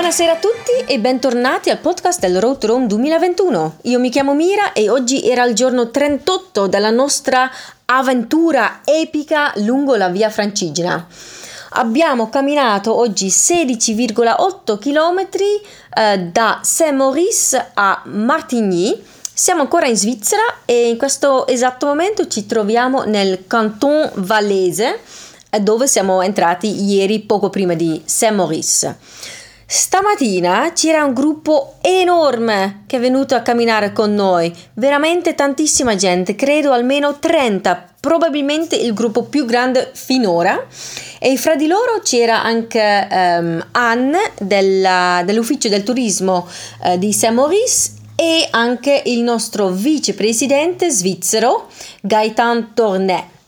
[0.00, 3.76] Buonasera a tutti e bentornati al podcast del Road to Rome 2021.
[3.82, 7.50] Io mi chiamo Mira e oggi era il giorno 38 della nostra
[7.84, 11.06] avventura epica lungo la via Francigena.
[11.72, 15.28] Abbiamo camminato oggi 16,8 km
[15.94, 19.04] eh, da Saint-Maurice a Martigny.
[19.34, 25.00] Siamo ancora in Svizzera e in questo esatto momento ci troviamo nel Canton Vallese
[25.60, 28.96] dove siamo entrati ieri poco prima di Saint-Maurice.
[29.72, 36.34] Stamattina c'era un gruppo enorme che è venuto a camminare con noi, veramente tantissima gente,
[36.34, 40.66] credo almeno 30, probabilmente il gruppo più grande finora.
[41.20, 46.48] E fra di loro c'era anche um, Anne della, dell'ufficio del turismo
[46.82, 51.68] uh, di Saint-Maurice e anche il nostro vicepresidente svizzero
[52.00, 53.38] Gaetan Tornet.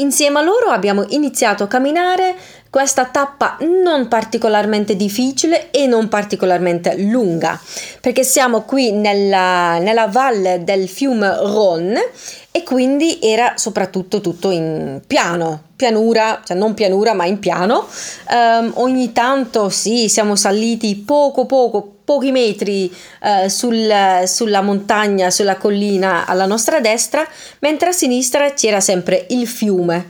[0.00, 2.34] Insieme a loro abbiamo iniziato a camminare
[2.70, 7.60] questa tappa non particolarmente difficile e non particolarmente lunga,
[8.00, 12.00] perché siamo qui nella, nella valle del fiume Rhône
[12.52, 17.88] e quindi era soprattutto tutto in piano, pianura, cioè non pianura ma in piano.
[18.30, 23.92] Um, ogni tanto sì, siamo saliti poco poco, pochi metri uh, sul,
[24.26, 27.26] sulla montagna, sulla collina alla nostra destra,
[27.60, 30.06] mentre a sinistra c'era sempre il fiume.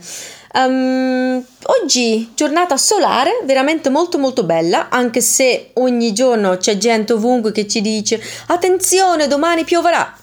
[0.53, 7.51] Um, oggi giornata solare, veramente molto molto bella, anche se ogni giorno c'è gente ovunque
[7.51, 10.13] che ci dice attenzione, domani pioverà.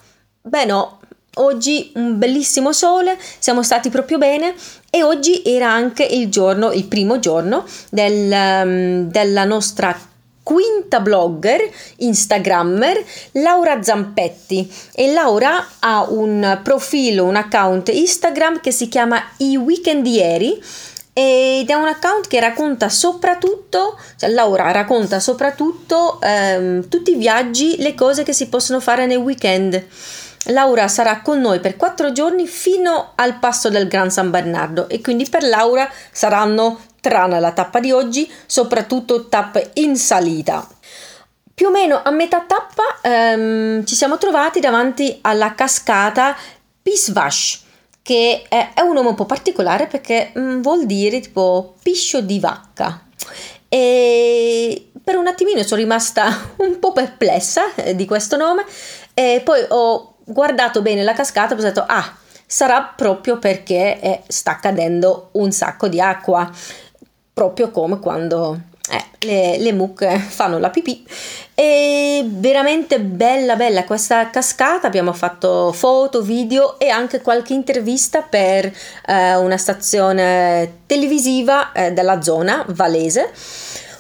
[0.43, 0.99] Beh no,
[1.41, 4.55] Oggi un bellissimo sole, siamo stati proprio bene
[4.91, 9.97] e oggi era anche il giorno, il primo giorno del, um, della nostra
[10.49, 11.61] quinta blogger,
[11.97, 14.67] instagrammer, Laura Zampetti.
[14.95, 20.59] E Laura ha un profilo, un account Instagram che si chiama I Weekendieri
[21.13, 27.77] ed è un account che racconta soprattutto, cioè Laura racconta soprattutto ehm, tutti i viaggi,
[27.77, 29.85] le cose che si possono fare nel weekend.
[30.47, 35.01] Laura sarà con noi per quattro giorni fino al passo del Gran San Bernardo e
[35.01, 40.67] quindi per Laura saranno, tranne la tappa di oggi, soprattutto tappe in salita.
[41.53, 46.37] Più o meno a metà tappa ehm, ci siamo trovati davanti alla cascata
[46.81, 47.65] Pisvash,
[48.01, 52.39] che è un nome un po' particolare perché mh, mm, vuol dire tipo piscio di
[52.39, 53.03] vacca.
[53.69, 58.65] E per un attimino sono rimasta un po' perplessa eh, di questo nome
[59.13, 62.17] e poi ho guardato bene la cascata e ho pensato, ah,
[62.47, 66.51] sarà proprio perché eh, sta cadendo un sacco di acqua,
[67.33, 71.07] proprio come quando eh, le, le, mucche fanno la pipì.
[71.55, 74.87] È veramente bella, bella questa cascata.
[74.87, 78.73] Abbiamo fatto foto, video e anche qualche intervista per
[79.07, 83.31] eh, una stazione televisiva eh, della zona valese.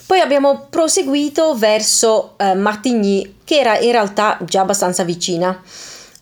[0.06, 5.60] Poi abbiamo proseguito verso eh, Martigny, che era in realtà già abbastanza vicina.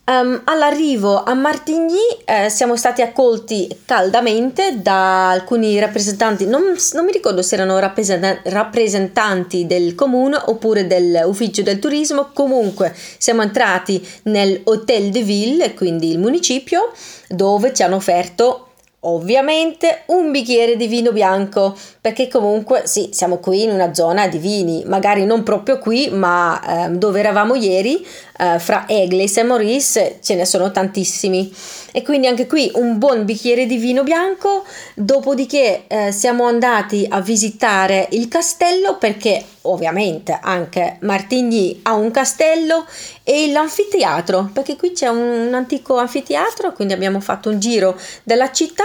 [0.08, 6.62] Um, all'arrivo a Martigny eh, siamo stati accolti caldamente da alcuni rappresentanti, non,
[6.92, 14.06] non mi ricordo se erano rappresentanti del comune oppure dell'ufficio del turismo, comunque siamo entrati
[14.24, 16.92] nel Hotel de Ville, quindi il municipio,
[17.26, 18.65] dove ci hanno offerto
[19.06, 24.38] ovviamente un bicchiere di vino bianco perché comunque sì siamo qui in una zona di
[24.38, 28.04] vini magari non proprio qui ma eh, dove eravamo ieri
[28.38, 31.52] eh, fra Egle e Maurice ce ne sono tantissimi.
[31.92, 37.20] E quindi anche qui un buon bicchiere di vino bianco dopodiché eh, siamo andati a
[37.20, 42.84] visitare il castello perché ovviamente anche Martigny ha un castello
[43.22, 48.52] e l'anfiteatro perché qui c'è un, un antico anfiteatro quindi abbiamo fatto un giro della
[48.52, 48.84] città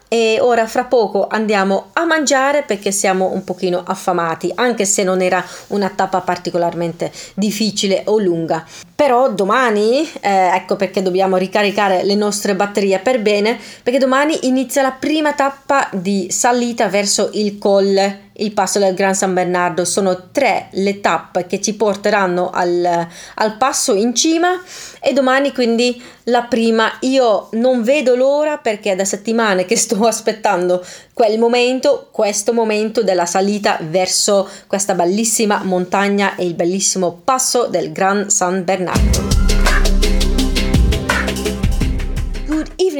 [0.13, 5.21] e ora fra poco andiamo a mangiare perché siamo un pochino affamati anche se non
[5.21, 12.15] era una tappa particolarmente difficile o lunga però domani eh, ecco perché dobbiamo ricaricare le
[12.15, 18.31] nostre batterie per bene perché domani inizia la prima tappa di salita verso il colle
[18.41, 19.85] il passo del Gran San Bernardo.
[19.85, 24.61] Sono tre le tappe che ci porteranno al, al passo in cima
[24.99, 26.91] e domani quindi la prima.
[27.01, 30.83] Io non vedo l'ora perché è da settimane che sto aspettando
[31.13, 37.91] quel momento, questo momento della salita verso questa bellissima montagna e il bellissimo passo del
[37.91, 39.41] Gran San Bernardo.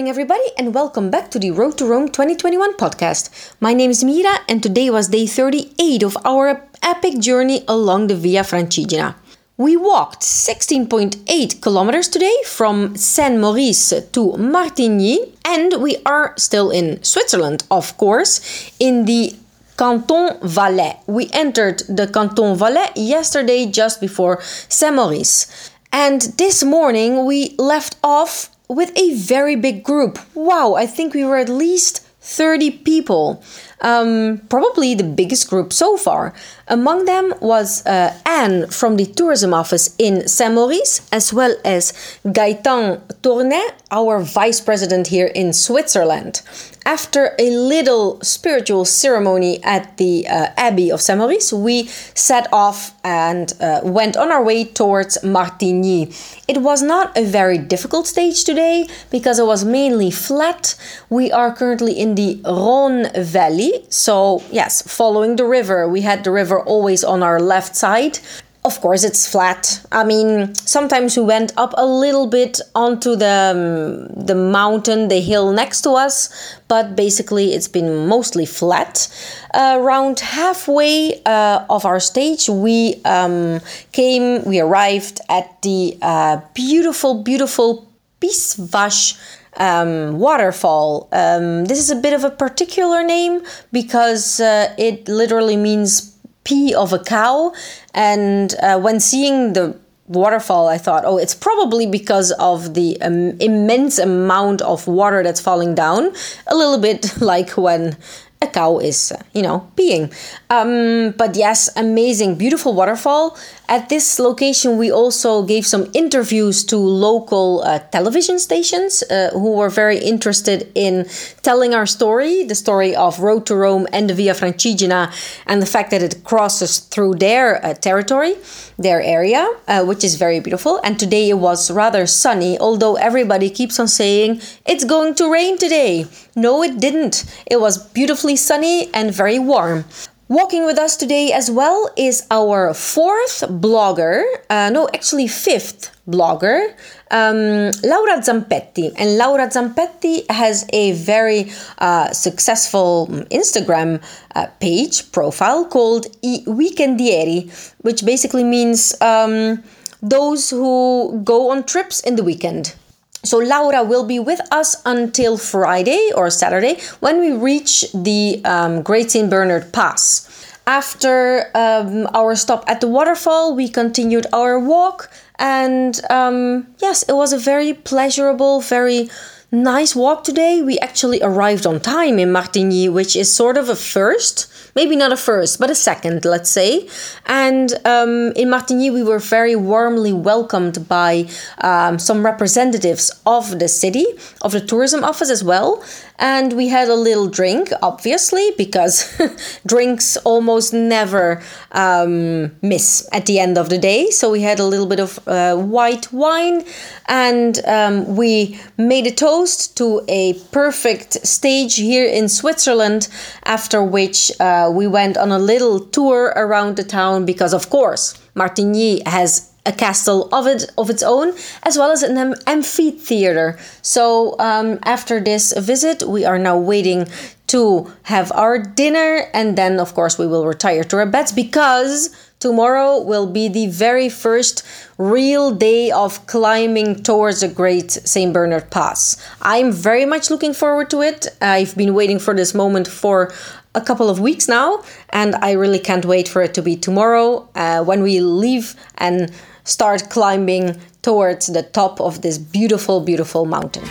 [0.01, 3.30] evening, everybody, and welcome back to the Road to Rome 2021 podcast.
[3.59, 8.15] My name is Mira, and today was day 38 of our epic journey along the
[8.15, 9.15] Via Francigena.
[9.57, 17.03] We walked 16.8 kilometers today from Saint Maurice to Martigny, and we are still in
[17.03, 18.39] Switzerland, of course,
[18.80, 19.36] in the
[19.77, 20.98] Canton Valais.
[21.06, 25.69] We entered the Canton Valais yesterday just before Saint Maurice.
[25.92, 30.18] And this morning we left off with a very big group.
[30.33, 33.44] Wow, I think we were at least 30 people.
[33.81, 36.33] Um, probably the biggest group so far.
[36.68, 41.92] Among them was uh, Anne from the tourism office in Saint Maurice, as well as
[42.24, 46.42] Gaëtan Tournet, our vice president here in Switzerland.
[46.83, 51.86] After a little spiritual ceremony at the uh, Abbey of Saint Maurice, we
[52.16, 56.10] set off and uh, went on our way towards Martigny.
[56.48, 60.75] It was not a very difficult stage today because it was mainly flat.
[61.10, 65.88] We are currently in the Rhone Valley, so yes, following the river.
[65.88, 68.19] We had the river always on our left side.
[68.63, 69.83] Of course, it's flat.
[69.91, 75.19] I mean, sometimes we went up a little bit onto the um, the mountain, the
[75.19, 76.29] hill next to us,
[76.68, 79.07] but basically it's been mostly flat.
[79.56, 83.62] Uh, around halfway uh, of our stage, we um,
[83.94, 87.88] came, we arrived at the uh, beautiful, beautiful
[88.21, 89.17] Pisvash
[89.57, 91.09] um, waterfall.
[91.12, 96.74] Um, this is a bit of a particular name because uh, it literally means pee
[96.74, 97.53] of a cow.
[97.94, 99.77] And uh, when seeing the
[100.07, 105.42] waterfall, I thought, oh, it's probably because of the um, immense amount of water that's
[105.42, 106.12] falling down.
[106.48, 107.98] A little bit like when
[108.42, 110.12] a cow is, you know, peeing.
[110.50, 113.38] Um, but yes, amazing, beautiful waterfall.
[113.71, 119.53] At this location, we also gave some interviews to local uh, television stations uh, who
[119.53, 121.07] were very interested in
[121.41, 125.09] telling our story the story of Road to Rome and the Via Francigena,
[125.47, 128.35] and the fact that it crosses through their uh, territory,
[128.77, 130.81] their area, uh, which is very beautiful.
[130.83, 135.57] And today it was rather sunny, although everybody keeps on saying it's going to rain
[135.57, 136.07] today.
[136.35, 137.24] No, it didn't.
[137.50, 139.85] It was beautifully sunny and very warm.
[140.31, 146.72] Walking with us today as well is our fourth blogger, uh, no, actually fifth blogger,
[147.12, 148.94] um, Laura Zampetti.
[148.98, 154.01] And Laura Zampetti has a very uh, successful Instagram
[154.33, 159.62] uh, page profile called I Weekendieri, which basically means um,
[160.01, 162.74] those who go on trips in the weekend.
[163.23, 168.81] So Laura will be with us until Friday or Saturday when we reach the um,
[168.81, 169.29] Great St.
[169.29, 170.27] Bernard Pass.
[170.65, 177.13] After um, our stop at the waterfall, we continued our walk, and um, yes, it
[177.13, 179.09] was a very pleasurable, very
[179.51, 180.62] nice walk today.
[180.62, 185.12] We actually arrived on time in Martigny, which is sort of a first maybe not
[185.12, 186.88] a first, but a second, let's say.
[187.25, 191.27] And um, in Martigny, we were very warmly welcomed by
[191.59, 194.06] um, some representatives of the city,
[194.42, 195.83] of the tourism office as well.
[196.21, 199.19] And we had a little drink, obviously, because
[199.65, 201.41] drinks almost never
[201.71, 204.12] um, miss at the end of the day.
[204.12, 206.63] So we had a little bit of uh, white wine
[207.07, 213.07] and um, we made a toast to a perfect stage here in Switzerland,
[213.44, 218.13] after which uh, we went on a little tour around the town because, of course,
[218.35, 223.60] Martigny has a castle of it of its own, as well as an amphitheater.
[223.81, 227.08] So um, after this visit, we are now waiting
[227.48, 232.15] to have our dinner, and then of course we will retire to our beds because
[232.39, 234.65] tomorrow will be the very first
[234.98, 238.34] real day of climbing towards the Great St.
[238.34, 239.18] Bernard Pass.
[239.41, 241.27] I'm very much looking forward to it.
[241.39, 243.32] I've been waiting for this moment for
[243.75, 247.48] a couple of weeks now, and I really can't wait for it to be tomorrow
[247.56, 249.32] uh, when we leave and
[249.63, 253.84] start climbing towards the top of this beautiful, beautiful mountain.